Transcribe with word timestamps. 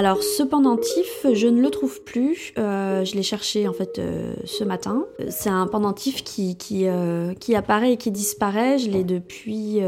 Alors 0.00 0.22
ce 0.22 0.42
pendentif, 0.42 1.26
je 1.30 1.46
ne 1.46 1.60
le 1.60 1.68
trouve 1.68 2.02
plus. 2.02 2.54
Euh, 2.56 3.04
je 3.04 3.16
l'ai 3.16 3.22
cherché 3.22 3.68
en 3.68 3.74
fait 3.74 3.98
euh, 3.98 4.32
ce 4.46 4.64
matin. 4.64 5.04
C'est 5.28 5.50
un 5.50 5.66
pendentif 5.66 6.24
qui, 6.24 6.56
qui, 6.56 6.88
euh, 6.88 7.34
apparaît 7.54 7.92
et 7.92 7.96
qui 7.98 8.10
disparaît. 8.10 8.78
Je 8.78 8.88
l'ai 8.88 9.04
depuis 9.04 9.80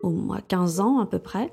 au 0.00 0.10
moins 0.10 0.38
15 0.46 0.78
ans 0.78 1.00
à 1.00 1.06
peu 1.06 1.18
près. 1.18 1.52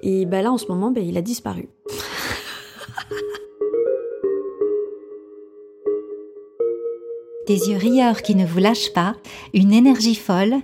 Et 0.00 0.24
ben 0.24 0.42
là 0.42 0.50
en 0.50 0.56
ce 0.56 0.68
moment, 0.68 0.90
ben, 0.90 1.06
il 1.06 1.18
a 1.18 1.20
disparu. 1.20 1.68
Des 7.46 7.68
yeux 7.68 7.76
rieurs 7.76 8.22
qui 8.22 8.34
ne 8.34 8.46
vous 8.46 8.60
lâchent 8.60 8.94
pas, 8.94 9.16
une 9.52 9.74
énergie 9.74 10.14
folle, 10.14 10.54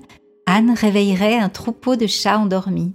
Anne 0.46 0.72
réveillerait 0.74 1.36
un 1.36 1.50
troupeau 1.50 1.94
de 1.94 2.06
chats 2.06 2.38
endormis 2.38 2.94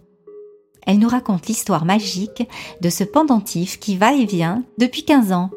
elle 0.88 1.00
nous 1.00 1.10
raconte 1.10 1.46
l'histoire 1.46 1.86
magique 1.86 2.48
de 2.82 2.90
ce 2.90 3.04
pendentif 3.04 3.80
qui 3.80 3.98
va 3.98 4.14
et 4.14 4.26
vient 4.26 4.64
depuis 4.80 5.04
15 5.04 5.34
ans. 5.34 5.52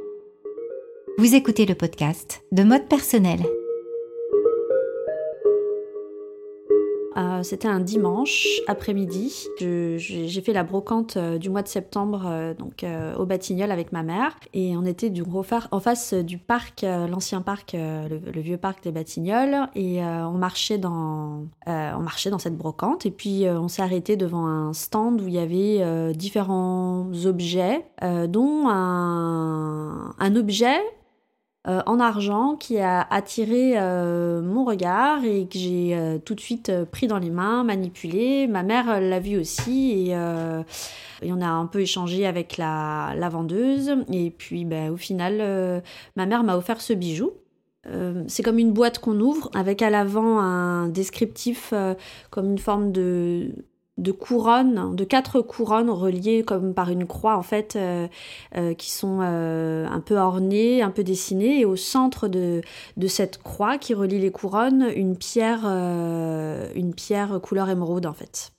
Vous 1.16 1.34
écoutez 1.34 1.64
le 1.64 1.74
podcast 1.74 2.42
de 2.52 2.64
mode 2.64 2.86
personnel. 2.88 3.40
Euh, 7.40 7.42
c'était 7.42 7.68
un 7.68 7.80
dimanche 7.80 8.46
après-midi. 8.66 9.46
J'ai 9.58 10.40
fait 10.40 10.52
la 10.52 10.62
brocante 10.62 11.16
euh, 11.16 11.38
du 11.38 11.50
mois 11.50 11.62
de 11.62 11.68
septembre 11.68 12.24
euh, 12.26 12.54
donc 12.54 12.84
au 13.18 13.26
Batignolles 13.26 13.72
avec 13.72 13.92
ma 13.92 14.02
mère. 14.02 14.38
Et 14.54 14.76
on 14.76 14.84
était 14.84 15.12
en 15.70 15.80
face 15.80 16.14
du 16.14 16.38
parc, 16.38 16.82
l'ancien 16.82 17.42
parc, 17.42 17.72
le, 17.74 18.40
vieux 18.40 18.56
parc 18.56 18.82
des 18.82 18.92
Batignolles. 18.92 19.68
Et 19.74 20.02
on 20.02 20.32
marchait 20.32 20.78
dans 20.78 21.44
on 21.66 22.00
marchait 22.00 22.30
dans 22.30 22.38
cette 22.38 22.56
brocante. 22.56 23.06
Et 23.06 23.10
puis 23.10 23.44
on 23.48 23.68
s'est 23.68 23.82
arrêté 23.82 24.16
devant 24.16 24.46
un 24.46 24.72
stand 24.72 25.20
où 25.20 25.28
il 25.28 25.34
y 25.34 25.38
avait 25.38 26.14
différents 26.14 27.06
objets 27.24 27.84
dont 28.28 28.68
un, 28.68 30.14
un 30.18 30.36
objet 30.36 30.78
euh, 31.68 31.82
en 31.84 32.00
argent 32.00 32.56
qui 32.56 32.78
a 32.78 33.06
attiré 33.10 33.74
euh, 33.76 34.40
mon 34.40 34.64
regard 34.64 35.22
et 35.26 35.46
que 35.46 35.58
j'ai 35.58 35.94
euh, 35.94 36.16
tout 36.16 36.34
de 36.34 36.40
suite 36.40 36.72
pris 36.90 37.06
dans 37.06 37.18
les 37.18 37.28
mains, 37.28 37.64
manipulé. 37.64 38.46
Ma 38.46 38.62
mère 38.62 38.98
l'a 38.98 39.20
vu 39.20 39.38
aussi 39.38 40.10
et, 40.10 40.14
on 40.14 41.40
a 41.42 41.46
un 41.46 41.66
peu 41.66 41.80
échangé 41.80 42.26
avec 42.26 42.56
la, 42.56 43.28
vendeuse. 43.30 43.94
Et 44.10 44.30
puis 44.30 44.64
ben, 44.64 44.90
au 44.90 44.96
final, 44.96 45.82
ma 46.16 46.24
mère 46.24 46.44
m'a 46.44 46.56
offert 46.56 46.80
ce 46.80 46.94
bijou. 46.94 47.32
c'est 48.26 48.42
comme 48.42 48.58
une 48.58 48.72
boîte 48.72 48.98
qu'on 48.98 49.20
ouvre 49.20 49.50
avec 49.54 49.82
à 49.82 49.90
l'avant 49.90 50.38
un 50.38 50.88
descriptif 50.88 51.74
comme 52.30 52.52
une 52.52 52.58
forme 52.58 52.90
de, 52.90 53.52
de 53.98 54.12
couronnes, 54.12 54.96
de 54.96 55.04
quatre 55.04 55.42
couronnes 55.42 55.90
reliées 55.90 56.42
comme 56.42 56.74
par 56.74 56.90
une 56.90 57.06
croix 57.06 57.36
en 57.36 57.42
fait, 57.42 57.76
euh, 57.76 58.08
euh, 58.56 58.74
qui 58.74 58.90
sont 58.90 59.18
euh, 59.22 59.86
un 59.86 60.00
peu 60.00 60.16
ornées, 60.16 60.82
un 60.82 60.90
peu 60.90 61.04
dessinées, 61.04 61.60
et 61.60 61.64
au 61.64 61.76
centre 61.76 62.28
de, 62.28 62.62
de 62.96 63.06
cette 63.06 63.42
croix 63.42 63.78
qui 63.78 63.94
relie 63.94 64.18
les 64.18 64.30
couronnes, 64.30 64.90
une 64.94 65.16
pierre, 65.16 65.66
une 65.66 66.94
pierre 66.94 67.40
couleur 67.42 67.68
émeraude 67.68 68.06
en 68.06 68.14
fait. 68.14 68.52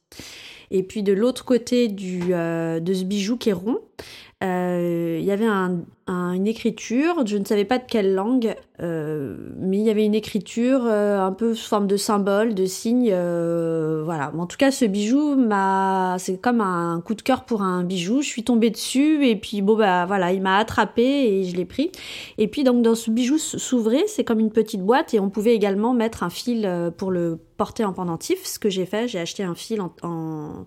Et 0.69 0.83
puis 0.83 1.03
de 1.03 1.13
l'autre 1.13 1.43
côté 1.43 1.87
du, 1.87 2.19
de 2.29 2.93
ce 2.93 3.03
bijou 3.03 3.37
qui 3.37 3.49
est 3.49 3.53
rond, 3.53 3.79
il 4.41 5.23
y 5.23 5.31
avait 5.31 5.47
une 6.11 6.47
écriture, 6.47 7.25
je 7.25 7.37
ne 7.37 7.45
savais 7.45 7.65
pas 7.65 7.77
de 7.77 7.83
quelle 7.87 8.13
langue, 8.13 8.55
euh, 8.81 9.35
mais 9.57 9.77
il 9.77 9.83
y 9.83 9.89
avait 9.89 10.05
une 10.05 10.15
écriture 10.15 10.81
euh, 10.85 11.19
un 11.19 11.31
peu 11.31 11.53
sous 11.53 11.67
forme 11.67 11.87
de 11.87 11.97
symbole, 11.97 12.53
de 12.53 12.65
signe, 12.65 13.09
euh, 13.11 14.01
voilà. 14.03 14.31
En 14.37 14.45
tout 14.45 14.57
cas, 14.57 14.71
ce 14.71 14.85
bijou 14.85 15.37
c'est 16.17 16.41
comme 16.41 16.61
un 16.61 17.01
coup 17.01 17.15
de 17.15 17.21
cœur 17.21 17.45
pour 17.45 17.61
un 17.61 17.83
bijou. 17.83 18.21
Je 18.21 18.27
suis 18.27 18.43
tombée 18.43 18.69
dessus 18.69 19.25
et 19.25 19.35
puis 19.35 19.61
bon 19.61 19.77
bah 19.77 20.05
voilà, 20.05 20.31
il 20.33 20.41
m'a 20.41 20.57
attrapé 20.57 21.03
et 21.03 21.43
je 21.43 21.55
l'ai 21.55 21.65
pris. 21.65 21.91
Et 22.37 22.47
puis 22.47 22.63
donc 22.63 22.81
dans 22.81 22.95
ce 22.95 23.11
bijou 23.11 23.37
s'ouvrait, 23.37 24.05
c'est 24.07 24.23
comme 24.23 24.39
une 24.39 24.51
petite 24.51 24.81
boîte 24.81 25.13
et 25.13 25.19
on 25.19 25.29
pouvait 25.29 25.55
également 25.55 25.93
mettre 25.93 26.23
un 26.23 26.29
fil 26.29 26.69
pour 26.97 27.11
le 27.11 27.39
porter 27.57 27.85
en 27.85 27.93
pendentif. 27.93 28.45
Ce 28.45 28.59
que 28.59 28.69
j'ai 28.69 28.85
fait, 28.85 29.07
j'ai 29.07 29.19
acheté 29.19 29.43
un 29.43 29.55
fil 29.55 29.81
en, 29.81 29.93
en, 30.03 30.65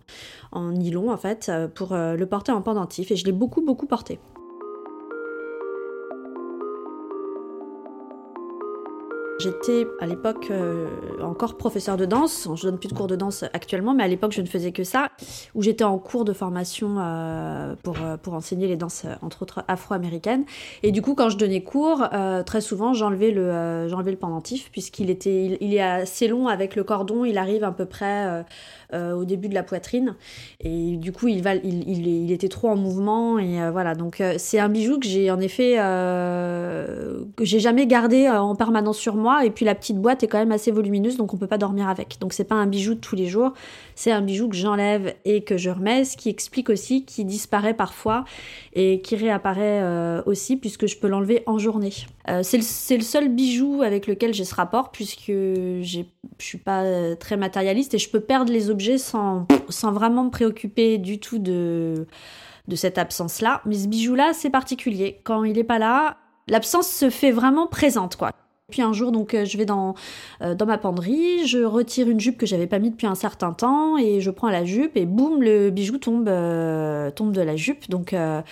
en, 0.53 0.71
nylon 0.71 1.11
en 1.11 1.16
fait 1.16 1.50
pour 1.75 1.94
le 1.94 2.25
porter 2.25 2.53
en 2.53 2.62
pendentif 2.62 3.11
et 3.11 3.16
je 3.16 3.25
l'ai 3.25 3.32
beaucoup 3.32 3.62
beaucoup 3.62 3.87
porté. 3.87 4.19
J'étais 9.44 9.87
à 10.00 10.06
l'époque 10.06 10.49
euh, 10.50 10.88
encore 11.22 11.59
professeur 11.59 11.99
de 11.99 12.06
danse. 12.06 12.49
Je 12.55 12.62
donne 12.62 12.78
plus 12.78 12.88
de 12.88 12.94
cours 12.94 13.09
de 13.09 13.15
danse 13.15 13.43
actuellement, 13.53 13.93
mais 13.93 14.03
à 14.03 14.09
l'époque 14.09 14.32
je 14.32 14.41
ne 14.41 14.47
faisais 14.47 14.72
que 14.72 14.84
ça. 14.84 15.10
Où 15.55 15.60
j'étais 15.60 15.84
en 15.84 15.99
cours 15.99 16.25
de 16.25 16.32
formation 16.32 16.97
euh, 16.99 17.75
pour, 17.82 17.97
euh, 18.03 18.16
pour 18.16 18.32
enseigner 18.32 18.69
les 18.69 18.77
danses 18.77 19.05
entre 19.21 19.43
autres 19.43 19.62
afro-américaines. 19.69 20.47
Et 20.82 20.93
du 20.93 21.03
coup, 21.03 21.15
quand 21.15 21.28
je 21.28 21.37
donnais 21.37 21.62
cours, 21.62 22.09
très 22.47 22.62
souvent 22.62 22.94
j'enlevais 22.94 23.32
le 23.32 23.87
le 24.05 24.16
pendentif 24.16 24.71
puisqu'il 24.71 25.10
était 25.10 25.59
il, 25.61 25.75
est 25.75 25.81
assez 25.81 26.26
long 26.26 26.49
avec 26.49 26.75
le 26.75 26.84
cordon. 26.84 27.26
Il 27.26 27.37
arrive 27.37 27.65
à 27.65 27.72
peu 27.72 27.84
près 27.84 28.44
au 28.93 29.25
début 29.25 29.49
de 29.49 29.55
la 29.55 29.62
poitrine 29.62 30.15
et 30.61 30.97
du 30.97 31.11
coup 31.11 31.28
il 31.28 31.43
va 31.43 31.55
il, 31.55 32.06
il 32.06 32.31
était 32.31 32.49
trop 32.49 32.69
en 32.69 32.76
mouvement 32.76 33.38
et 33.38 33.71
voilà. 33.71 33.94
Donc 33.94 34.22
c'est 34.38 34.59
un 34.59 34.69
bijou 34.69 34.99
que 34.99 35.06
j'ai 35.06 35.31
en 35.31 35.41
effet 35.41 35.75
que 35.76 37.44
j'ai 37.44 37.61
jamais 37.61 37.87
gardé 37.87 38.28
en 38.28 38.55
permanence 38.55 38.99
sur 38.99 39.16
moi 39.16 39.34
et 39.41 39.50
puis 39.50 39.65
la 39.65 39.75
petite 39.75 39.97
boîte 39.99 40.22
est 40.22 40.28
quand 40.28 40.39
même 40.39 40.53
assez 40.53 40.71
volumineuse, 40.71 41.17
donc 41.17 41.34
on 41.34 41.37
peut 41.37 41.47
pas 41.47 41.59
dormir 41.59 41.89
avec. 41.89 42.19
Donc 42.21 42.33
c'est 42.33 42.45
pas 42.45 42.55
un 42.55 42.67
bijou 42.67 42.95
de 42.95 43.00
tous 43.00 43.17
les 43.17 43.27
jours, 43.27 43.53
c'est 43.95 44.12
un 44.12 44.21
bijou 44.21 44.49
que 44.49 44.56
j'enlève 44.56 45.15
et 45.25 45.43
que 45.43 45.56
je 45.56 45.71
remets, 45.71 46.05
ce 46.05 46.17
qui 46.17 46.28
explique 46.28 46.71
aussi 46.71 47.05
qu'il 47.05 47.27
disparaît 47.27 47.75
parfois 47.75 48.25
et 48.75 49.00
qui 49.00 49.17
réapparaît 49.17 49.81
euh, 49.83 50.23
aussi 50.27 50.56
puisque 50.56 50.87
je 50.87 50.97
peux 50.97 51.09
l'enlever 51.09 51.43
en 51.47 51.59
journée. 51.59 51.93
Euh, 52.28 52.43
c'est 52.43 52.56
le, 52.56 53.03
seul 53.03 53.28
bijou 53.28 53.83
avec 53.83 54.06
lequel 54.06 54.34
j'ai 54.34 54.44
ce 54.44 54.55
rapport 54.55 54.91
puisque 54.91 55.27
je 55.28 56.03
suis 56.39 56.59
pas 56.59 56.83
euh, 56.83 57.15
très 57.15 57.37
matérialiste 57.37 57.94
et 57.94 57.99
je 57.99 58.09
peux 58.09 58.21
perdre 58.21 58.53
les 58.53 58.71
objets 58.71 58.99
sans, 58.99 59.47
sans 59.69 59.93
vraiment 59.93 60.25
me 60.25 60.31
préoccuper 60.31 60.99
du 60.99 61.19
tout 61.19 61.39
de 61.39 62.06
de 62.69 62.77
cette 62.77 62.99
absence-là. 62.99 63.61
Mais 63.67 63.75
ce 63.75 63.89
bijou-là, 63.89 64.33
c'est 64.33 64.50
particulier. 64.50 65.21
Quand 65.25 65.44
il 65.44 65.59
est 65.59 65.65
pas 65.65 65.78
là, 65.78 66.17
l'absence 66.49 66.89
se 66.89 67.11
fait 67.11 67.33
vraiment 67.33 67.67
présente, 67.67 68.17
quoi. 68.17 68.33
Puis 68.70 68.80
un 68.80 68.94
jour, 68.94 69.12
donc, 69.12 69.34
euh, 69.34 69.44
je 69.44 69.58
vais 69.58 69.66
dans, 69.66 69.94
euh, 70.41 70.54
dans 70.54 70.64
ma 70.64 70.78
penderie, 70.78 71.47
je 71.47 71.58
retire 71.58 72.08
une 72.08 72.19
jupe 72.19 72.38
que 72.38 72.47
j'avais 72.47 72.66
pas 72.66 72.78
mis 72.78 72.91
depuis 72.91 73.06
un 73.06 73.14
certain 73.14 73.52
temps 73.52 73.98
et 73.98 74.22
je 74.22 74.30
prends 74.30 74.48
la 74.48 74.64
jupe 74.64 74.97
et 74.97 75.04
boum, 75.04 75.42
le 75.42 75.69
bijou 75.69 75.98
tombe, 75.98 76.26
euh, 76.28 77.10
tombe 77.10 77.32
de 77.32 77.42
la 77.42 77.56
jupe. 77.56 77.91
Donc, 77.91 78.14
à 78.14 78.42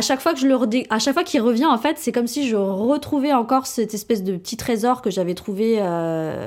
chaque 0.00 0.20
fois 0.20 0.34
que 0.34 0.40
je 0.40 0.48
le 0.48 0.56
à 0.90 0.98
chaque 0.98 1.14
fois 1.14 1.22
qu'il 1.22 1.40
revient, 1.40 1.66
en 1.66 1.78
fait, 1.78 1.98
c'est 1.98 2.10
comme 2.10 2.26
si 2.26 2.48
je 2.48 2.56
retrouvais 2.56 3.32
encore 3.32 3.66
cette 3.66 3.94
espèce 3.94 4.24
de 4.24 4.36
petit 4.36 4.56
trésor 4.56 5.02
que 5.02 5.10
j'avais 5.10 5.34
trouvé 5.34 5.78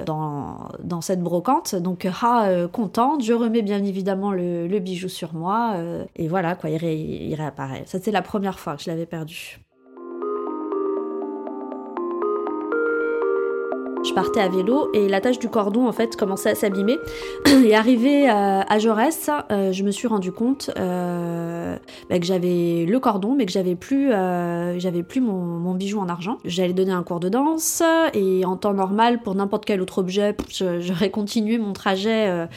dans, 0.05 0.67
dans 0.83 0.99
cette 1.01 1.21
brocante. 1.21 1.75
Donc, 1.75 2.05
ah, 2.21 2.67
contente, 2.73 3.23
je 3.23 3.31
remets 3.33 3.61
bien 3.61 3.83
évidemment 3.85 4.33
le, 4.33 4.67
le 4.67 4.79
bijou 4.79 5.07
sur 5.07 5.33
moi 5.33 5.77
et 6.17 6.27
voilà, 6.27 6.55
quoi, 6.55 6.69
il, 6.69 6.83
il 6.83 7.35
réapparaît. 7.35 7.83
Ça, 7.85 7.99
c'est 8.01 8.11
la 8.11 8.21
première 8.21 8.59
fois 8.59 8.75
que 8.75 8.83
je 8.83 8.89
l'avais 8.89 9.05
perdu. 9.05 9.59
Je 14.07 14.13
partais 14.13 14.39
à 14.39 14.47
vélo 14.47 14.89
et 14.93 15.09
la 15.09 15.19
tâche 15.19 15.37
du 15.37 15.49
cordon 15.49 15.87
en 15.87 15.91
fait 15.91 16.15
commençait 16.15 16.51
à 16.51 16.55
s'abîmer. 16.55 16.97
et 17.65 17.75
arrivé 17.75 18.29
à, 18.29 18.79
Jaurès, 18.79 19.29
euh, 19.51 19.71
je 19.73 19.83
me 19.83 19.91
suis 19.91 20.07
rendu 20.07 20.31
compte 20.31 20.71
euh, 21.67 21.77
bah, 22.09 22.19
que 22.19 22.25
j'avais 22.25 22.85
le 22.85 22.99
cordon, 22.99 23.35
mais 23.35 23.45
que 23.45 23.51
j'avais 23.51 23.75
plus, 23.75 24.11
euh, 24.11 24.79
j'avais 24.79 25.03
plus 25.03 25.21
mon, 25.21 25.73
bijou 25.75 25.99
en 25.99 26.09
argent. 26.09 26.37
J'allais 26.45 26.73
donner 26.73 26.91
un 26.91 27.03
cours 27.03 27.19
de 27.19 27.29
danse 27.29 27.83
et 28.13 28.45
en 28.45 28.55
temps 28.57 28.73
normal, 28.73 29.21
pour 29.21 29.35
n'importe 29.35 29.65
quel 29.65 29.81
autre 29.81 29.99
objet, 29.99 30.35
j'aurais 30.49 31.11
continué 31.11 31.57
mon 31.59 31.73
trajet 31.73 32.47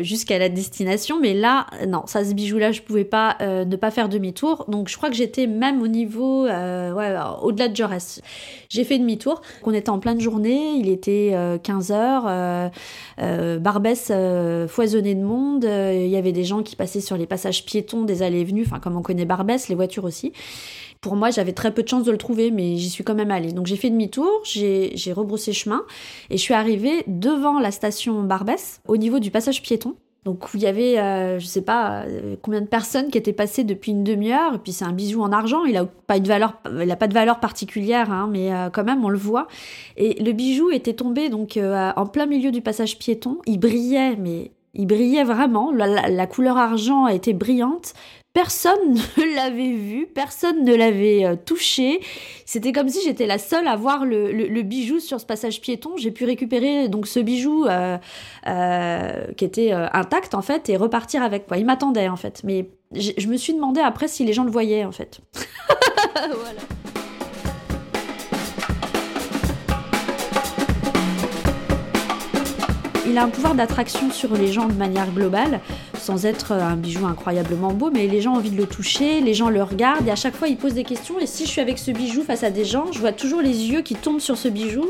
jusqu'à 0.00 0.38
la 0.38 0.48
destination. 0.48 1.20
Mais 1.20 1.34
là, 1.34 1.66
non, 1.86 2.04
ça, 2.06 2.24
ce 2.24 2.32
bijou-là, 2.32 2.72
je 2.72 2.80
pouvais 2.80 3.04
pas 3.04 3.36
ne 3.40 3.76
pas 3.76 3.90
faire 3.90 4.08
demi-tour. 4.08 4.64
Donc 4.68 4.88
je 4.88 4.96
crois 4.96 5.10
que 5.10 5.16
j'étais 5.16 5.46
même 5.46 5.82
au 5.82 5.88
niveau, 5.88 6.44
ouais, 6.44 7.14
au-delà 7.42 7.68
de 7.68 7.76
Jaurès. 7.76 8.22
J'ai 8.70 8.84
fait 8.84 8.98
demi-tour. 8.98 9.42
On 9.64 9.74
était 9.74 9.90
en 9.90 9.98
pleine 9.98 10.20
journée 10.20 10.62
il 10.78 10.88
était 10.88 11.34
15 11.62 11.90
euh, 11.90 11.94
heures, 11.94 12.24
euh, 12.26 12.68
euh, 13.20 13.58
Barbès 13.58 14.12
foisonnait 14.68 15.14
de 15.14 15.24
monde, 15.24 15.64
il 15.64 16.08
y 16.08 16.16
avait 16.16 16.32
des 16.32 16.44
gens 16.44 16.62
qui 16.62 16.76
passaient 16.76 17.00
sur 17.00 17.16
les 17.16 17.26
passages 17.26 17.64
piétons 17.64 18.02
allées 18.20 18.40
et 18.40 18.44
venues, 18.44 18.64
enfin 18.66 18.80
comme 18.80 18.96
on 18.96 19.02
connaît 19.02 19.24
Barbès, 19.24 19.68
les 19.68 19.74
voitures 19.74 20.04
aussi. 20.04 20.32
Pour 21.00 21.16
moi, 21.16 21.30
j'avais 21.30 21.52
très 21.52 21.72
peu 21.72 21.82
de 21.82 21.88
chance 21.88 22.04
de 22.04 22.12
le 22.12 22.18
trouver, 22.18 22.50
mais 22.50 22.76
j'y 22.76 22.90
suis 22.90 23.02
quand 23.02 23.14
même 23.14 23.30
allée. 23.30 23.52
Donc 23.52 23.66
j'ai 23.66 23.76
fait 23.76 23.88
demi-tour, 23.88 24.42
j'ai 24.44 25.12
rebroussé 25.12 25.52
chemin 25.52 25.82
et 26.30 26.36
je 26.36 26.42
suis 26.42 26.54
arrivée 26.54 27.04
devant 27.06 27.58
la 27.58 27.70
station 27.70 28.22
Barbès, 28.22 28.80
au 28.86 28.96
niveau 28.96 29.18
du 29.18 29.30
passage 29.30 29.62
piéton. 29.62 29.96
Donc 30.24 30.46
il 30.54 30.60
y 30.60 30.66
avait, 30.66 31.00
euh, 31.00 31.40
je 31.40 31.46
sais 31.46 31.62
pas 31.62 32.04
euh, 32.04 32.36
combien 32.40 32.60
de 32.60 32.66
personnes 32.66 33.10
qui 33.10 33.18
étaient 33.18 33.32
passées 33.32 33.64
depuis 33.64 33.90
une 33.90 34.04
demi-heure. 34.04 34.54
Et 34.54 34.58
puis 34.58 34.72
c'est 34.72 34.84
un 34.84 34.92
bijou 34.92 35.20
en 35.20 35.32
argent. 35.32 35.64
Il 35.64 35.76
a 35.76 35.84
pas 35.84 36.16
une 36.16 36.28
valeur, 36.28 36.60
il 36.80 36.90
a 36.90 36.96
pas 36.96 37.08
de 37.08 37.14
valeur 37.14 37.40
particulière, 37.40 38.12
hein, 38.12 38.28
mais 38.30 38.54
euh, 38.54 38.70
quand 38.70 38.84
même 38.84 39.04
on 39.04 39.08
le 39.08 39.18
voit. 39.18 39.48
Et 39.96 40.22
le 40.22 40.32
bijou 40.32 40.70
était 40.70 40.94
tombé 40.94 41.28
donc 41.28 41.58
en 41.58 42.06
plein 42.06 42.26
milieu 42.26 42.52
du 42.52 42.60
passage 42.60 42.98
piéton. 42.98 43.38
Il 43.46 43.58
brillait, 43.58 44.14
mais 44.16 44.52
il 44.74 44.86
brillait 44.86 45.24
vraiment. 45.24 45.70
La, 45.72 46.26
couleur 46.26 46.56
argent 46.56 47.06
était 47.06 47.32
brillante. 47.32 47.94
Personne 48.32 48.94
ne 49.18 49.36
l'avait 49.36 49.72
vu, 49.72 50.06
personne 50.06 50.64
ne 50.64 50.74
l'avait 50.74 51.26
euh, 51.26 51.36
touché. 51.36 52.00
C'était 52.46 52.72
comme 52.72 52.88
si 52.88 53.04
j'étais 53.04 53.26
la 53.26 53.36
seule 53.36 53.68
à 53.68 53.76
voir 53.76 54.06
le, 54.06 54.62
bijou 54.62 55.00
sur 55.00 55.20
ce 55.20 55.26
passage 55.26 55.60
piéton. 55.60 55.96
J'ai 55.98 56.10
pu 56.10 56.24
récupérer 56.24 56.88
donc 56.88 57.06
ce 57.06 57.20
bijou 57.20 57.66
euh, 57.66 57.98
euh, 58.46 59.26
qui 59.36 59.44
était 59.44 59.72
intact 59.72 60.34
en 60.34 60.42
fait 60.42 60.70
et 60.70 60.76
repartir 60.76 61.22
avec. 61.22 61.46
Quoi. 61.46 61.58
Il 61.58 61.66
m'attendait 61.66 62.08
en 62.08 62.16
fait, 62.16 62.40
mais 62.44 62.70
je 62.94 63.26
me 63.26 63.36
suis 63.36 63.52
demandé 63.52 63.80
après 63.80 64.08
si 64.08 64.24
les 64.24 64.32
gens 64.32 64.44
le 64.44 64.50
voyaient 64.50 64.84
en 64.84 64.92
fait. 64.92 65.20
voilà. 66.14 66.60
Il 73.12 73.18
a 73.18 73.24
un 73.24 73.28
pouvoir 73.28 73.54
d'attraction 73.54 74.10
sur 74.10 74.34
les 74.34 74.50
gens 74.50 74.68
de 74.68 74.72
manière 74.72 75.10
globale, 75.10 75.60
sans 76.02 76.26
être 76.26 76.52
un 76.52 76.76
bijou 76.76 77.06
incroyablement 77.06 77.72
beau, 77.72 77.90
mais 77.90 78.06
les 78.06 78.20
gens 78.20 78.32
ont 78.32 78.36
envie 78.36 78.50
de 78.50 78.56
le 78.56 78.66
toucher, 78.66 79.20
les 79.20 79.34
gens 79.34 79.48
le 79.48 79.62
regardent, 79.62 80.06
et 80.08 80.10
à 80.10 80.16
chaque 80.16 80.34
fois 80.34 80.48
ils 80.48 80.56
posent 80.56 80.74
des 80.74 80.84
questions, 80.84 81.18
et 81.20 81.26
si 81.26 81.44
je 81.44 81.50
suis 81.50 81.60
avec 81.60 81.78
ce 81.78 81.92
bijou 81.92 82.22
face 82.22 82.42
à 82.42 82.50
des 82.50 82.64
gens, 82.64 82.90
je 82.92 82.98
vois 82.98 83.12
toujours 83.12 83.40
les 83.40 83.70
yeux 83.70 83.82
qui 83.82 83.94
tombent 83.94 84.20
sur 84.20 84.36
ce 84.36 84.48
bijou, 84.48 84.86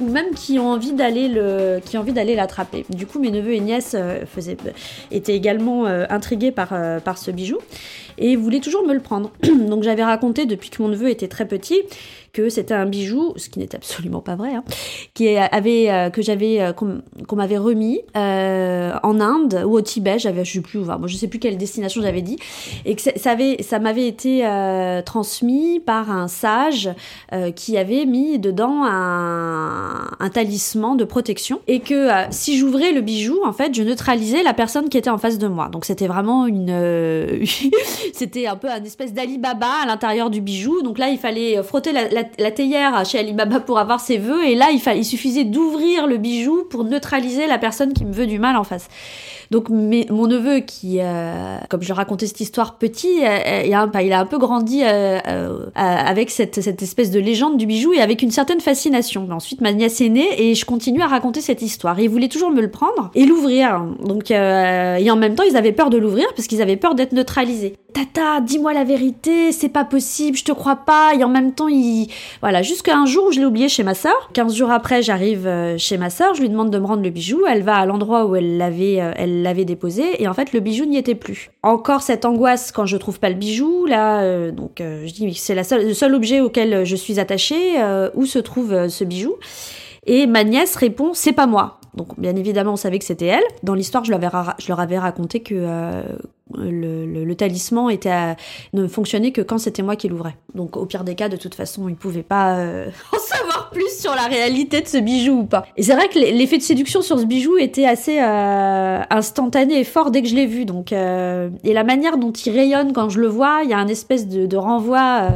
ou 0.00 0.08
même 0.08 0.34
qui 0.34 0.58
ont 0.58 0.68
envie 0.68 0.92
d'aller 0.92 1.28
le, 1.28 1.80
qui 1.84 1.96
ont 1.96 2.00
envie 2.00 2.12
d'aller 2.12 2.34
l'attraper. 2.34 2.84
Du 2.90 3.06
coup, 3.06 3.18
mes 3.20 3.30
neveux 3.30 3.54
et 3.54 3.60
nièces 3.60 3.94
euh, 3.94 4.24
étaient 5.10 5.36
également 5.36 5.86
euh, 5.86 6.04
intrigués 6.10 6.50
par, 6.50 6.70
euh, 6.72 6.98
par 6.98 7.18
ce 7.18 7.30
bijou, 7.30 7.58
et 8.18 8.34
voulaient 8.34 8.60
toujours 8.60 8.84
me 8.84 8.92
le 8.92 9.00
prendre. 9.00 9.30
Donc 9.68 9.82
j'avais 9.84 10.04
raconté 10.04 10.46
depuis 10.46 10.70
que 10.70 10.82
mon 10.82 10.88
neveu 10.88 11.10
était 11.10 11.28
très 11.28 11.46
petit 11.46 11.82
que 12.32 12.50
c'était 12.50 12.74
un 12.74 12.84
bijou, 12.84 13.32
ce 13.36 13.48
qui 13.48 13.60
n'était 13.60 13.78
absolument 13.78 14.20
pas 14.20 14.36
vrai, 14.36 14.54
hein, 14.54 14.62
qui 15.14 15.38
avait 15.38 16.10
que 16.12 16.20
j'avais 16.20 16.74
qu'on 16.76 17.36
m'avait 17.36 17.56
remis 17.56 18.02
en 18.14 19.20
Inde 19.20 19.62
ou 19.64 19.72
au 19.72 19.80
Tibet, 19.80 20.18
j'avais 20.18 20.44
sais 20.56 20.60
plus 20.62 20.78
où, 20.78 20.86
je 21.06 21.16
sais 21.16 21.28
plus 21.28 21.38
quelle 21.38 21.56
destination 21.56 22.02
j'avais 22.02 22.22
dit, 22.22 22.36
et 22.84 22.94
que 22.94 23.02
ça 23.02 23.30
avait 23.30 23.62
ça 23.62 23.78
m'avait 23.78 24.06
été 24.06 24.48
transmis 25.04 25.80
par 25.80 26.10
un 26.10 26.28
sage 26.28 26.90
qui 27.54 27.76
avait 27.78 28.04
mis 28.06 28.38
dedans 28.38 28.84
un, 28.84 30.30
talisman 30.32 30.96
de 30.96 31.04
protection 31.04 31.60
et 31.66 31.80
que 31.80 32.08
si 32.30 32.58
j'ouvrais 32.58 32.92
le 32.92 33.00
bijou, 33.00 33.38
en 33.44 33.52
fait, 33.52 33.74
je 33.74 33.82
neutralisais 33.82 34.42
la 34.42 34.52
personne 34.52 34.88
qui 34.88 34.98
était 34.98 35.08
en 35.08 35.18
face 35.18 35.38
de 35.38 35.46
moi. 35.46 35.68
Donc 35.68 35.84
c'était 35.84 36.08
vraiment 36.08 36.46
une 36.46 37.44
c'était 38.12 38.46
un 38.46 38.56
peu 38.56 38.68
un 38.68 38.82
espèce 38.84 39.12
d'Alibaba 39.12 39.68
à 39.82 39.86
l'intérieur 39.86 40.30
du 40.30 40.40
bijou. 40.40 40.82
Donc 40.82 40.98
là, 40.98 41.08
il 41.08 41.18
fallait 41.18 41.62
frotter 41.62 41.92
la, 41.92 42.50
théière 42.50 43.04
chez 43.04 43.18
Alibaba 43.18 43.60
pour 43.60 43.78
avoir 43.78 44.00
ses 44.00 44.18
vœux, 44.18 44.44
et 44.44 44.54
là, 44.54 44.68
il 44.70 45.04
suffisait 45.04 45.44
d'ouvrir 45.44 46.06
le 46.06 46.16
bijou 46.16 46.64
pour 46.70 46.84
neutraliser 46.84 47.46
la 47.46 47.58
personne 47.58 47.92
qui 47.92 48.04
me 48.04 48.12
veut 48.12 48.26
du 48.26 48.38
mal 48.38 48.56
en 48.56 48.64
face. 48.64 48.88
Donc 49.50 49.68
mon 49.68 50.26
neveu 50.26 50.60
qui, 50.60 50.98
euh, 51.00 51.58
comme 51.68 51.82
je 51.82 51.92
racontais 51.92 52.26
cette 52.26 52.40
histoire 52.40 52.76
petit, 52.76 53.24
euh, 53.24 53.28
euh, 53.28 53.62
il, 53.64 53.74
a, 53.74 54.02
il 54.02 54.12
un 54.12 54.26
peu 54.26 54.38
grandi 54.38 54.82
avec 54.84 56.30
cette, 56.30 56.58
espèce 56.58 57.10
de 57.10 57.20
légende 57.20 57.56
du 57.56 57.66
bijou 57.66 57.92
et 57.92 58.00
avec 58.00 58.22
une 58.22 58.30
certaine 58.30 58.60
fascination. 58.60 59.28
ensuite 59.30 59.60
ma 59.60 59.72
nièce 59.72 60.00
est 60.00 60.08
née 60.08 60.28
et 60.38 60.54
je 60.54 60.64
continue 60.64 61.02
à 61.02 61.06
raconter 61.06 61.40
cette 61.40 61.62
histoire. 61.62 61.98
Et 61.98 62.04
ils 62.04 62.10
voulaient 62.10 62.28
toujours 62.28 62.50
me 62.50 62.60
le 62.60 62.70
prendre 62.70 63.10
et 63.14 63.24
l'ouvrir. 63.24 63.82
Donc 64.04 64.30
et 64.30 65.10
en 65.10 65.16
même 65.16 65.34
temps 65.34 65.44
ils 65.48 65.56
avaient 65.56 65.72
peur 65.72 65.90
de 65.90 65.98
l'ouvrir 65.98 66.26
parce 66.34 66.48
qu'ils 66.48 66.62
avaient 66.62 66.76
peur 66.76 66.94
d'être 66.94 67.12
neutralisés. 67.12 67.74
Tata, 67.92 68.42
dis-moi 68.42 68.74
la 68.74 68.84
vérité, 68.84 69.52
c'est 69.52 69.70
pas 69.70 69.84
possible, 69.84 70.36
je 70.36 70.44
te 70.44 70.52
crois 70.52 70.76
pas. 70.76 71.14
Et 71.18 71.24
en 71.24 71.30
même 71.30 71.52
temps, 71.52 71.68
il... 71.68 72.08
Voilà, 72.42 72.60
jusqu'à 72.60 72.94
un 72.94 73.06
jour 73.06 73.28
où 73.28 73.32
je 73.32 73.40
l'ai 73.40 73.46
oublié 73.46 73.70
chez 73.70 73.84
ma 73.84 73.94
sœur. 73.94 74.28
15 74.34 74.54
jours 74.54 74.70
après, 74.70 75.00
j'arrive 75.00 75.48
chez 75.78 75.96
ma 75.96 76.10
sœur, 76.10 76.34
je 76.34 76.42
lui 76.42 76.50
demande 76.50 76.70
de 76.70 76.78
me 76.78 76.84
rendre 76.84 77.02
le 77.02 77.08
bijou. 77.08 77.44
Elle 77.48 77.62
va 77.62 77.76
à 77.76 77.86
l'endroit 77.86 78.26
où 78.26 78.36
elle 78.36 78.58
l'avait, 78.58 79.00
l'avait 79.42 79.64
déposé 79.64 80.22
et 80.22 80.28
en 80.28 80.34
fait 80.34 80.52
le 80.52 80.60
bijou 80.60 80.84
n'y 80.84 80.96
était 80.96 81.14
plus. 81.14 81.50
Encore 81.62 82.02
cette 82.02 82.24
angoisse 82.24 82.72
quand 82.72 82.86
je 82.86 82.96
trouve 82.96 83.18
pas 83.18 83.28
le 83.28 83.34
bijou, 83.34 83.86
là, 83.86 84.22
euh, 84.22 84.50
donc 84.50 84.80
euh, 84.80 85.06
je 85.06 85.12
dis 85.12 85.34
c'est 85.34 85.54
le 85.54 85.94
seul 85.94 86.14
objet 86.14 86.40
auquel 86.40 86.84
je 86.84 86.96
suis 86.96 87.20
attachée, 87.20 87.80
euh, 87.80 88.10
où 88.14 88.26
se 88.26 88.38
trouve 88.38 88.88
ce 88.88 89.04
bijou 89.04 89.34
Et 90.06 90.26
ma 90.26 90.44
nièce 90.44 90.76
répond 90.76 91.12
c'est 91.14 91.32
pas 91.32 91.46
moi. 91.46 91.80
Donc 91.94 92.18
bien 92.20 92.36
évidemment 92.36 92.72
on 92.74 92.76
savait 92.76 92.98
que 92.98 93.04
c'était 93.04 93.26
elle. 93.26 93.44
Dans 93.62 93.74
l'histoire 93.74 94.04
je, 94.04 94.12
je, 94.12 94.68
leur 94.68 94.80
avais 94.80 94.98
raconté 94.98 95.40
que 95.40 96.02
le, 96.54 97.34
talisman 97.34 97.90
était 97.90 98.36
ne 98.72 98.86
fonctionnait 98.86 99.32
que 99.32 99.40
quand 99.40 99.58
c'était 99.58 99.82
moi 99.82 99.96
qui 99.96 100.08
l'ouvrais. 100.08 100.36
Donc 100.54 100.76
au 100.76 100.84
pire 100.86 101.04
des 101.04 101.14
cas, 101.14 101.28
de 101.28 101.36
toute 101.36 101.54
façon, 101.54 101.88
ils 101.88 101.96
pouvaient 101.96 102.22
pas 102.22 102.54
en 103.12 103.18
savoir 103.18 103.45
plus 103.70 104.00
sur 104.00 104.14
la 104.14 104.26
réalité 104.26 104.80
de 104.80 104.86
ce 104.86 104.98
bijou 104.98 105.40
ou 105.40 105.44
pas. 105.44 105.66
Et 105.76 105.82
c'est 105.82 105.94
vrai 105.94 106.08
que 106.08 106.18
l'effet 106.18 106.58
de 106.58 106.62
séduction 106.62 107.02
sur 107.02 107.18
ce 107.18 107.24
bijou 107.24 107.56
était 107.58 107.86
assez 107.86 108.18
euh, 108.20 109.00
instantané 109.10 109.80
et 109.80 109.84
fort 109.84 110.10
dès 110.10 110.22
que 110.22 110.28
je 110.28 110.34
l'ai 110.34 110.46
vu. 110.46 110.64
Donc 110.64 110.92
euh, 110.92 111.50
et 111.64 111.72
la 111.72 111.84
manière 111.84 112.18
dont 112.18 112.32
il 112.32 112.52
rayonne 112.52 112.92
quand 112.92 113.08
je 113.08 113.20
le 113.20 113.28
vois, 113.28 113.60
il 113.64 113.70
y 113.70 113.74
a 113.74 113.78
un 113.78 113.88
espèce 113.88 114.28
de, 114.28 114.56
renvoi 114.56 115.28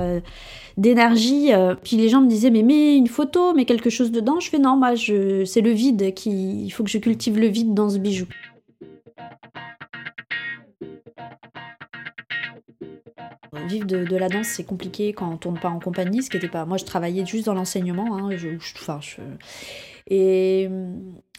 d'énergie. 0.77 1.50
puis 1.82 1.97
les 1.97 2.09
gens 2.09 2.23
me 2.23 2.29
disaient 2.29 2.50
mais 2.50 2.62
mets 2.62 2.97
une 2.97 3.09
photo, 3.09 3.53
mais 3.55 3.65
quelque 3.65 3.91
chose 3.91 4.11
dedans. 4.11 4.41
Je 4.41 4.49
fais 4.49 4.59
non, 4.59 4.77
moi 4.77 4.94
je 4.94 5.44
c'est 5.44 5.61
le 5.61 5.71
vide 5.71 6.15
qui 6.15 6.65
il 6.65 6.71
faut 6.71 6.85
que 6.85 6.91
je 6.91 6.99
cultive 6.99 7.38
le 7.38 7.49
vide 7.49 7.75
dans 7.75 7.91
ce 7.91 7.99
bijou. 7.99 8.27
Vivre 13.68 13.86
de, 13.86 14.16
la 14.16 14.28
danse, 14.28 14.46
c'est 14.46 14.64
compliqué 14.64 15.12
quand 15.12 15.30
on 15.30 15.36
tourne 15.36 15.58
pas 15.58 15.68
en 15.68 15.78
compagnie, 15.80 16.22
ce 16.22 16.30
qui 16.30 16.36
était 16.36 16.48
pas. 16.48 16.64
Moi, 16.64 16.76
je 16.76 16.84
travaillais 16.84 17.24
juste 17.26 17.46
dans 17.46 17.54
l'enseignement. 17.54 18.16
Hein, 18.16 18.30
je, 18.36 18.48
enfin, 18.76 19.00
et, 20.10 20.68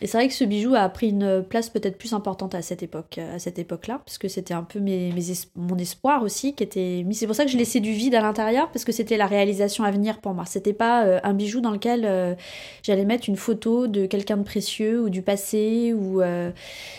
c'est 0.01 0.18
vrai 0.18 0.27
que 0.27 0.33
ce 0.33 0.44
bijou 0.45 0.73
a 0.73 0.88
pris 0.89 1.09
une 1.09 1.45
place 1.47 1.69
peut-être 1.69 1.97
plus 1.97 2.13
importante 2.13 2.56
à 2.56 2.63
cette 2.63 2.81
époque, 2.81 3.19
à 3.19 3.38
cette 3.38 3.59
époque-là, 3.59 4.01
parce 4.03 4.18
que 4.18 4.27
c'était 4.27 4.53
un 4.53 4.63
peu 4.63 4.79
mes, 4.79 5.13
mon 5.56 5.77
espoir 5.77 6.23
aussi 6.23 6.56
qui 6.56 6.63
était 6.63 7.03
mis. 7.06 7.13
C'est 7.13 7.27
pour 7.27 7.35
ça 7.35 7.45
que 7.45 7.51
je 7.51 7.57
laissais 7.57 7.81
du 7.81 7.91
vide 7.91 8.15
à 8.15 8.21
l'intérieur, 8.21 8.71
parce 8.71 8.83
que 8.83 8.91
c'était 8.91 9.18
la 9.18 9.27
réalisation 9.27 9.83
à 9.83 9.91
venir 9.91 10.19
pour 10.19 10.33
moi. 10.33 10.45
C'était 10.45 10.73
pas 10.73 11.06
euh, 11.06 11.19
un 11.23 11.33
bijou 11.33 11.62
dans 11.62 11.69
lequel 11.69 12.06
euh, 12.06 12.33
j'allais 12.81 13.06
mettre 13.06 13.29
une 13.29 13.35
photo 13.35 13.88
de 13.88 14.07
quelqu'un 14.07 14.38
de 14.38 14.44
précieux 14.44 15.01
ou 15.01 15.09
du 15.09 15.21
passé, 15.21 15.94
ou 15.94 16.21
euh, 16.21 16.51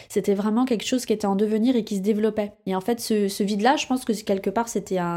c'était 0.08 0.34
vraiment 0.34 0.64
quelque 0.64 0.84
chose 0.84 1.04
qui 1.04 1.12
était 1.12 1.26
en 1.26 1.34
devenir 1.34 1.74
et 1.74 1.82
qui 1.82 1.96
se 1.96 2.02
développait. 2.02 2.52
Et 2.66 2.76
en 2.76 2.80
fait, 2.80 3.00
ce, 3.00 3.42
vide-là, 3.42 3.76
je 3.76 3.86
pense 3.86 4.04
que 4.04 4.12
quelque 4.12 4.50
part, 4.50 4.68
c'était 4.68 4.98
un 4.98 5.11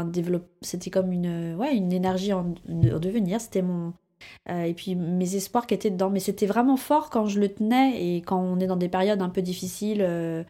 c'était 0.60 0.90
comme 0.90 1.12
une, 1.12 1.54
ouais, 1.56 1.76
une 1.76 1.92
énergie 1.92 2.32
en 2.32 2.54
devenir. 2.66 3.40
C'était 3.40 3.62
mon 3.62 3.92
euh, 4.48 4.62
et 4.62 4.74
puis 4.74 4.94
mes 4.94 5.34
espoirs 5.34 5.66
qui 5.66 5.74
étaient 5.74 5.90
dedans. 5.90 6.10
Mais 6.10 6.20
c'était 6.20 6.46
vraiment 6.46 6.76
fort 6.76 7.10
quand 7.10 7.26
je 7.26 7.40
le 7.40 7.48
tenais 7.48 8.16
et 8.16 8.22
quand 8.22 8.40
on 8.40 8.58
est 8.60 8.66
dans 8.66 8.76
des 8.76 8.88
périodes 8.88 9.22
un 9.22 9.28
peu 9.28 9.42
difficiles, 9.42 10.02
euh, 10.02 10.44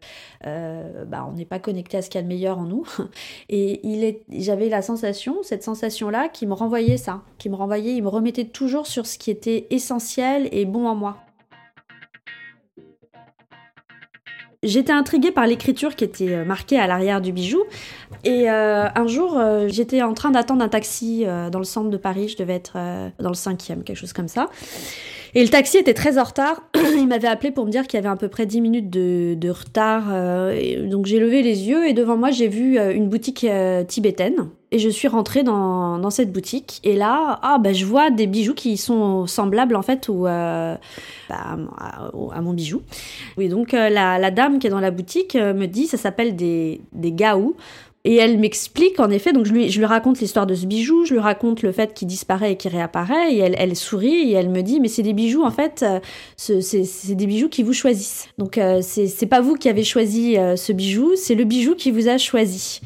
euh, 0.47 1.05
bah, 1.05 1.27
on 1.29 1.33
n'est 1.33 1.45
pas 1.45 1.59
connecté 1.59 1.97
à 1.97 2.03
ce 2.03 2.11
qu'il 2.11 2.19
y 2.19 2.21
a 2.21 2.23
de 2.23 2.29
meilleur 2.29 2.59
en 2.59 2.65
nous. 2.65 2.85
Et 3.49 3.87
il 3.87 4.05
est, 4.05 4.23
j'avais 4.31 4.69
la 4.69 4.83
sensation, 4.83 5.43
cette 5.43 5.63
sensation-là, 5.63 6.29
qui 6.29 6.47
me 6.47 6.55
renvoyait 6.55 6.97
ça, 6.97 7.23
qui 7.39 7.49
me 7.49 7.57
renvoyait, 7.57 7.95
il 7.95 8.03
me 8.03 8.09
remettait 8.09 8.47
toujours 8.47 8.87
sur 8.87 9.07
ce 9.07 9.19
qui 9.19 9.31
était 9.31 9.67
essentiel 9.71 10.49
et 10.53 10.65
bon 10.65 10.87
en 10.87 10.95
moi. 10.95 11.26
J'étais 14.63 14.93
intriguée 14.93 15.31
par 15.31 15.47
l'écriture 15.47 15.95
qui 15.97 16.05
était 16.05 16.33
euh, 16.33 16.45
marquée 16.45 16.79
à 16.79 16.87
l'arrière 16.87 17.21
du 17.21 17.33
bijou. 17.33 17.63
Et 18.25 18.51
euh, 18.51 18.87
un 18.95 19.07
jour, 19.07 19.37
euh, 19.39 19.69
j'étais 19.69 20.03
en 20.03 20.15
train 20.15 20.31
d'attendre 20.31 20.63
un 20.63 20.69
taxi 20.69 21.25
dans 21.53 21.59
le 21.59 21.65
centre 21.65 21.91
de 21.91 21.97
Paris. 21.97 22.29
Je 22.29 22.37
devais 22.37 22.55
être 22.55 22.77
dans 23.19 23.29
le 23.29 23.35
cinquième, 23.35 23.83
quelque 23.83 23.99
chose 23.99 24.13
comme 24.13 24.29
ça. 24.29 24.49
Et 25.35 25.43
le 25.43 25.49
taxi 25.49 25.77
était 25.77 25.95
très 25.95 26.19
en 26.19 26.25
retard. 26.25 26.63
Il 26.97 27.07
m'avait 27.07 27.29
appelé 27.29 27.51
pour 27.51 27.67
me 27.67 27.71
dire 27.71 27.87
qu'il 27.87 27.99
y 27.99 28.01
avait 28.01 28.09
à 28.09 28.17
peu 28.17 28.29
près 28.29 28.47
10 28.47 28.61
minutes 28.61 28.91
de, 28.91 29.51
retard. 29.51 30.05
donc 30.89 31.07
j'ai 31.07 31.19
levé 31.19 31.43
les 31.43 31.69
yeux 31.69 31.87
et 31.87 31.93
devant 31.93 32.17
moi, 32.17 32.31
j'ai 32.31 32.49
vu 32.49 32.79
une 32.79 33.09
boutique 33.09 33.47
tibétaine. 33.87 34.49
Et 34.73 34.79
je 34.79 34.89
suis 34.89 35.07
rentrée 35.07 35.45
dans, 35.45 36.11
cette 36.11 36.33
boutique. 36.33 36.81
Et 36.83 36.97
là, 36.97 37.39
ah, 37.43 37.59
bah, 37.59 37.73
je 37.73 37.85
vois 37.85 38.11
des 38.11 38.27
bijoux 38.27 38.55
qui 38.55 38.77
sont 38.77 39.27
semblables 39.27 39.77
en 39.77 39.83
fait 39.83 40.09
au, 40.09 40.23
bah, 40.25 40.79
à, 41.29 42.41
mon 42.41 42.53
bijou. 42.53 42.83
Oui, 43.37 43.49
donc 43.49 43.73
la, 43.73 44.19
la, 44.19 44.31
dame 44.31 44.59
qui 44.59 44.67
est 44.67 44.71
dans 44.71 44.81
la 44.81 44.91
boutique 44.91 45.35
me 45.37 45.67
dit 45.67 45.87
ça 45.87 45.97
s'appelle 45.97 46.35
des, 46.35 46.81
des 46.93 47.13
gaous. 47.13 47.57
Et 48.09 48.15
elle 48.15 48.39
m'explique 48.39 49.01
en 49.01 49.11
effet, 49.11 49.33
donc 49.33 49.47
je 49.47 49.53
lui, 49.53 49.69
je 49.69 49.81
lui 49.81 49.85
raconte 49.85 50.21
l'histoire 50.21 50.47
de 50.47 50.55
ce 50.55 50.65
bijou, 50.65 51.05
je 51.05 51.15
lui 51.15 51.21
raconte 51.21 51.63
le 51.63 51.73
fait 51.73 51.93
qu'il 51.93 52.07
disparaît 52.07 52.53
et 52.53 52.57
qu'il 52.57 52.71
réapparaît, 52.71 53.35
et 53.35 53.39
elle, 53.39 53.57
elle, 53.59 53.75
sourit 53.75 54.31
et 54.31 54.35
elle 54.35 54.49
me 54.49 54.63
dit 54.63 54.79
mais 54.79 54.87
c'est 54.87 55.03
des 55.03 55.13
bijoux 55.13 55.43
en 55.43 55.51
fait, 55.51 55.85
c'est 56.37 57.15
des 57.17 57.27
bijoux 57.27 57.49
qui 57.49 57.65
vous 57.65 57.73
choisissent. 57.73 58.29
Donc 58.39 58.61
c'est 58.81 59.27
pas 59.27 59.41
vous 59.41 59.55
qui 59.55 59.69
avez 59.69 59.83
choisi 59.83 60.37
ce 60.37 60.73
bijou, 60.73 61.17
c'est 61.17 61.35
le 61.35 61.43
bijou 61.43 61.75
qui 61.75 61.91
vous 61.91 62.07
a 62.07 62.17
choisi. 62.17 62.81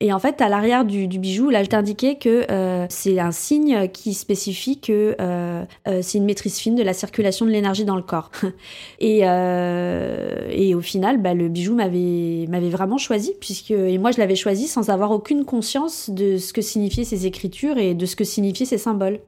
Et 0.00 0.12
en 0.12 0.18
fait, 0.18 0.42
à 0.42 0.50
l'arrière 0.50 0.84
du, 0.84 1.06
bijou, 1.08 1.48
là, 1.48 1.64
je 1.64 1.70
t'indiquais 1.70 2.16
que 2.16 2.44
euh, 2.50 2.84
c'est 2.90 3.18
un 3.18 3.32
signe 3.32 3.88
qui 3.88 4.12
spécifie 4.12 4.78
que 4.78 5.16
euh, 5.18 5.64
euh, 5.88 6.00
c'est 6.02 6.18
une 6.18 6.26
maîtrise 6.26 6.58
fine 6.58 6.74
de 6.74 6.82
la 6.82 6.92
circulation 6.92 7.46
de 7.46 7.50
l'énergie 7.50 7.86
dans 7.86 7.96
le 7.96 8.02
corps. 8.02 8.30
et, 9.00 9.20
et 9.20 10.74
au 10.74 10.80
final, 10.82 11.16
bah, 11.22 11.32
le 11.32 11.48
bijou 11.48 11.74
m'avait 11.74 12.68
vraiment 12.68 12.98
choisi, 12.98 13.32
puisque 13.40 13.70
et 13.70 13.96
moi 13.96 14.10
je 14.10 14.18
l'avais 14.18 14.36
choisi 14.36 14.68
sans 14.68 14.90
avoir 14.90 15.12
aucune 15.12 15.46
conscience 15.46 16.10
de 16.10 16.36
ce 16.36 16.52
que 16.52 16.60
signifiaient 16.60 17.04
ces 17.04 17.24
écritures 17.24 17.78
et 17.78 17.94
de 17.94 18.04
ce 18.04 18.16
que 18.16 18.24
signifiaient 18.24 18.66
ces 18.66 18.78
symboles. 18.78 19.20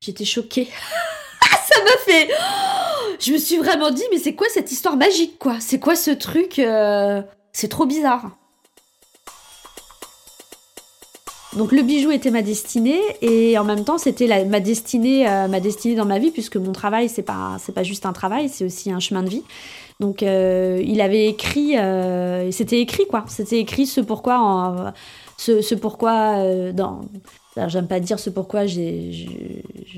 J'étais 0.00 0.24
choquée. 0.24 0.68
Ça 1.42 1.84
m'a 1.84 1.96
fait. 2.06 2.28
Je 3.20 3.32
me 3.32 3.38
suis 3.38 3.58
vraiment 3.58 3.90
dit, 3.90 4.04
mais 4.12 4.18
c'est 4.18 4.34
quoi 4.34 4.46
cette 4.48 4.70
histoire 4.72 4.96
magique, 4.96 5.38
quoi? 5.38 5.56
C'est 5.60 5.80
quoi 5.80 5.96
ce 5.96 6.12
truc 6.12 6.62
C'est 7.52 7.68
trop 7.68 7.84
bizarre. 7.84 8.37
Donc 11.58 11.72
le 11.72 11.82
bijou 11.82 12.10
était 12.10 12.30
ma 12.30 12.40
destinée 12.42 13.00
et 13.20 13.58
en 13.58 13.64
même 13.64 13.84
temps 13.84 13.98
c'était 13.98 14.44
ma 14.46 14.60
destinée, 14.60 15.24
ma 15.24 15.60
destinée 15.60 15.96
dans 15.96 16.06
ma 16.06 16.18
vie 16.18 16.30
puisque 16.30 16.56
mon 16.56 16.72
travail 16.72 17.08
c'est 17.08 17.22
pas 17.22 17.56
c'est 17.58 17.72
pas 17.72 17.82
juste 17.82 18.06
un 18.06 18.12
travail, 18.12 18.48
c'est 18.48 18.64
aussi 18.64 18.90
un 18.90 19.00
chemin 19.00 19.22
de 19.22 19.28
vie. 19.28 19.42
Donc 20.00 20.22
il 20.22 21.00
avait 21.00 21.26
écrit, 21.26 21.74
c'était 22.52 22.80
écrit 22.80 23.06
quoi, 23.06 23.24
c'était 23.28 23.58
écrit 23.58 23.86
ce 23.86 24.00
pourquoi 24.00 24.94
ce, 25.38 25.74
pourquoi 25.74 26.38
euh, 26.38 26.72
dans 26.72 27.00
j'aime 27.68 27.86
pas 27.86 28.00
dire 28.00 28.18
ce 28.18 28.30
pourquoi 28.30 28.66
je, 28.66 29.24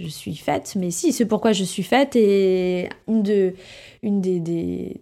suis 0.08 0.36
faite, 0.36 0.74
mais 0.76 0.90
si, 0.90 1.12
ce 1.12 1.24
pourquoi 1.24 1.52
je 1.52 1.64
suis 1.64 1.82
faite 1.82 2.16
et 2.16 2.88
une, 3.08 3.52
une 4.02 4.20
des 4.20 5.00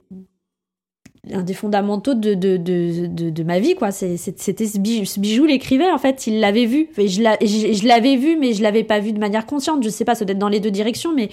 un 1.32 1.42
des 1.42 1.54
fondamentaux 1.54 2.14
de, 2.14 2.34
de, 2.34 2.56
de, 2.56 3.30
de 3.30 3.42
ma 3.42 3.58
vie, 3.58 3.74
quoi. 3.74 3.90
C'était 3.90 4.66
ce 4.66 4.78
bijou, 4.78 5.46
l'écrivait, 5.46 5.90
en 5.90 5.98
fait, 5.98 6.26
il 6.26 6.40
l'avait 6.40 6.66
vu. 6.66 6.88
Je, 6.96 7.86
l'avais 7.86 8.16
vu, 8.16 8.36
mais 8.36 8.52
je 8.52 8.62
l'avais 8.62 8.84
pas 8.84 8.98
vu 9.00 9.12
de 9.12 9.18
manière 9.18 9.46
consciente. 9.46 9.82
Je 9.82 9.88
sais 9.88 10.04
pas, 10.04 10.14
ça 10.14 10.24
doit 10.24 10.32
être 10.32 10.38
dans 10.38 10.48
les 10.48 10.60
deux 10.60 10.70
directions, 10.70 11.12
mais 11.14 11.28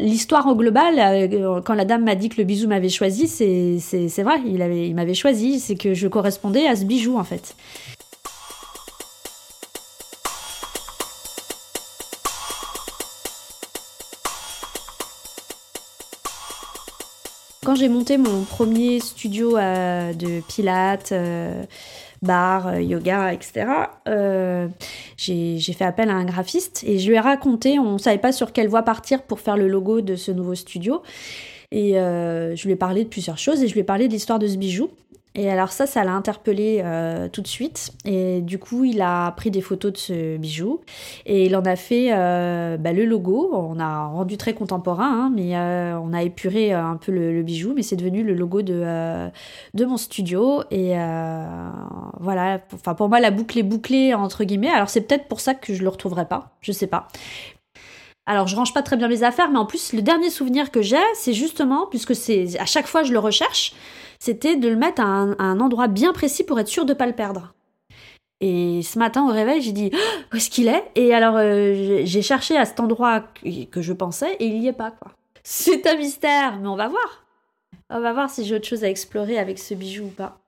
l'histoire 0.00 0.46
au 0.46 0.54
global, 0.54 0.94
euh, 0.98 1.60
quand 1.62 1.74
la 1.74 1.84
dame 1.84 2.04
m'a 2.04 2.14
dit 2.14 2.28
que 2.28 2.36
le 2.38 2.44
bijou 2.44 2.68
m'avait 2.68 2.88
choisi, 2.88 3.28
c'est 3.28 4.22
vrai, 4.22 4.40
il 4.46 4.58
m'avait 4.94 5.12
il 5.12 5.14
choisi, 5.14 5.60
c'est 5.60 5.76
que 5.76 5.94
je 5.94 6.08
correspondais 6.08 6.66
à 6.66 6.76
ce 6.76 6.84
bijou, 6.84 7.18
en 7.18 7.24
fait. 7.24 7.54
Quand 17.66 17.74
j'ai 17.74 17.88
monté 17.88 18.16
mon 18.16 18.44
premier 18.44 19.00
studio 19.00 19.56
euh, 19.56 20.12
de 20.12 20.40
pilates, 20.40 21.10
euh, 21.10 21.64
bar, 22.22 22.68
euh, 22.68 22.80
yoga, 22.80 23.32
etc., 23.32 23.66
j'ai 25.16 25.72
fait 25.72 25.84
appel 25.84 26.08
à 26.08 26.12
un 26.12 26.24
graphiste 26.24 26.84
et 26.86 27.00
je 27.00 27.08
lui 27.08 27.16
ai 27.16 27.18
raconté, 27.18 27.80
on 27.80 27.94
ne 27.94 27.98
savait 27.98 28.18
pas 28.18 28.30
sur 28.30 28.52
quelle 28.52 28.68
voie 28.68 28.84
partir 28.84 29.24
pour 29.24 29.40
faire 29.40 29.56
le 29.56 29.66
logo 29.66 30.00
de 30.00 30.14
ce 30.14 30.30
nouveau 30.30 30.54
studio. 30.54 31.02
Et 31.72 31.94
je 31.94 32.64
lui 32.64 32.74
ai 32.74 32.76
parlé 32.76 33.02
de 33.02 33.08
plusieurs 33.08 33.36
choses 33.36 33.60
et 33.64 33.66
je 33.66 33.72
lui 33.72 33.80
ai 33.80 33.84
parlé 33.84 34.06
de 34.06 34.12
l'histoire 34.12 34.38
de 34.38 34.46
ce 34.46 34.56
bijou. 34.56 34.88
Et 35.38 35.50
alors 35.50 35.70
ça, 35.70 35.86
ça 35.86 36.02
l'a 36.02 36.12
interpellé 36.12 36.80
euh, 36.82 37.28
tout 37.28 37.42
de 37.42 37.46
suite. 37.46 37.92
Et 38.06 38.40
du 38.40 38.58
coup, 38.58 38.84
il 38.84 39.02
a 39.02 39.30
pris 39.32 39.50
des 39.50 39.60
photos 39.60 39.92
de 39.92 39.98
ce 39.98 40.36
bijou 40.38 40.80
et 41.26 41.44
il 41.44 41.54
en 41.54 41.62
a 41.66 41.76
fait 41.76 42.08
euh, 42.12 42.78
bah, 42.78 42.94
le 42.94 43.04
logo. 43.04 43.50
On 43.52 43.78
a 43.78 44.06
rendu 44.06 44.38
très 44.38 44.54
contemporain, 44.54 45.26
hein, 45.26 45.32
mais 45.34 45.54
euh, 45.56 45.98
on 45.98 46.14
a 46.14 46.22
épuré 46.22 46.72
un 46.72 46.96
peu 46.96 47.12
le, 47.12 47.42
bijou, 47.42 47.74
mais 47.76 47.82
c'est 47.82 47.96
devenu 47.96 48.24
le 48.24 48.32
logo 48.32 48.62
de, 48.62 49.28
de 49.74 49.84
mon 49.84 49.98
studio. 49.98 50.62
Et 50.70 50.94
voilà, 52.18 52.60
enfin 52.72 52.94
pour 52.94 53.10
moi, 53.10 53.20
la 53.20 53.30
boucle 53.30 53.58
est 53.58 53.62
bouclée 53.62 54.14
entre 54.14 54.44
guillemets. 54.44 54.70
Alors 54.70 54.88
c'est 54.88 55.02
peut-être 55.02 55.28
pour 55.28 55.40
ça 55.40 55.54
que 55.54 55.74
je 55.74 55.82
le 55.82 55.90
retrouverai 55.90 56.24
pas, 56.24 56.56
je 56.62 56.72
sais 56.72 56.86
pas. 56.86 57.08
Alors, 58.26 58.48
je 58.48 58.56
range 58.56 58.74
pas 58.74 58.82
très 58.82 58.96
bien 58.96 59.06
mes 59.08 59.22
affaires, 59.22 59.50
mais 59.50 59.58
en 59.58 59.66
plus, 59.66 59.92
le 59.92 60.02
dernier 60.02 60.30
souvenir 60.30 60.72
que 60.72 60.82
j'ai, 60.82 60.96
c'est 61.14 61.32
justement, 61.32 61.86
puisque 61.86 62.14
c'est 62.14 62.58
à 62.58 62.66
chaque 62.66 62.88
fois 62.88 63.04
je 63.04 63.12
le 63.12 63.20
recherche, 63.20 63.72
c'était 64.18 64.56
de 64.56 64.68
le 64.68 64.76
mettre 64.76 65.00
à 65.00 65.04
un, 65.04 65.60
endroit 65.60 65.86
bien 65.86 66.12
précis 66.12 66.42
pour 66.42 66.58
être 66.58 66.68
sûr 66.68 66.84
de 66.84 66.92
pas 66.92 67.06
le 67.06 67.12
perdre. 67.12 67.54
Et 68.40 68.82
ce 68.82 68.98
matin 68.98 69.26
au 69.26 69.32
réveil, 69.32 69.62
j'ai 69.62 69.72
dit 69.72 69.90
où 70.32 70.36
est-ce 70.36 70.50
qu'il 70.50 70.66
est? 70.66 70.84
Et 70.96 71.14
alors 71.14 71.36
euh, 71.36 72.02
j'ai 72.04 72.22
cherché 72.22 72.56
à 72.56 72.64
cet 72.64 72.80
endroit 72.80 73.24
que 73.70 73.80
je 73.80 73.92
pensais 73.92 74.36
et 74.40 74.46
il 74.46 74.62
y 74.62 74.68
est 74.68 74.72
pas 74.72 74.90
quoi. 74.90 75.12
C'est 75.44 75.86
un 75.86 75.96
mystère, 75.96 76.58
mais 76.60 76.68
on 76.68 76.76
va 76.76 76.88
voir. 76.88 77.24
On 77.88 78.00
va 78.00 78.12
voir 78.12 78.28
si 78.28 78.44
j'ai 78.44 78.56
autre 78.56 78.66
chose 78.66 78.82
à 78.82 78.90
explorer 78.90 79.38
avec 79.38 79.60
ce 79.60 79.74
bijou 79.74 80.06
ou 80.06 80.08
pas. 80.08 80.40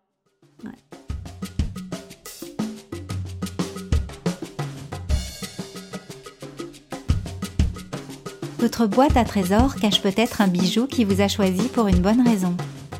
Votre 8.68 8.87
boîte 8.87 9.16
à 9.16 9.25
trésors 9.25 9.76
cache 9.76 10.02
peut-être 10.02 10.42
un 10.42 10.46
bijou 10.46 10.87
qui 10.87 11.04
vous 11.04 11.22
a 11.22 11.28
choisi 11.28 11.68
pour 11.68 11.87
une 11.87 12.00
bonne 12.00 12.20
raison. 12.20 12.54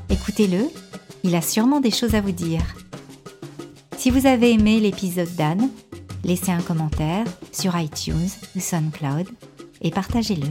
Écoutez-le, 0.09 0.63
il 1.25 1.35
a 1.35 1.43
sûrement 1.43 1.81
des 1.81 1.91
choses 1.91 2.15
à 2.15 2.23
vous 2.23 2.33
dire. 2.33 2.63
Si 3.99 4.09
vous 4.09 4.25
avez 4.25 4.53
aimé 4.53 4.81
l'épisode 4.81 5.29
d'Anne, 5.37 5.69
laissez 6.25 6.53
un 6.53 6.63
commentaire 6.63 7.27
sur 7.53 7.79
iTunes 7.79 8.31
ou 8.57 8.61
SoundCloud 8.61 9.29
et 9.83 9.91
partagez-le. 9.91 10.49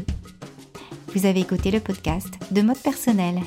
Vous 1.15 1.25
avez 1.25 1.39
écouté 1.39 1.71
le 1.71 1.79
podcast 1.79 2.29
de 2.51 2.61
mode 2.61 2.77
personnel 2.77 3.39